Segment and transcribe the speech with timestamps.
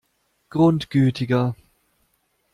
[0.49, 1.53] Grundgütiger!